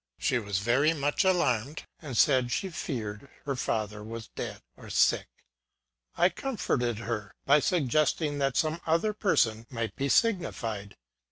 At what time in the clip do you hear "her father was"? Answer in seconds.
3.45-4.29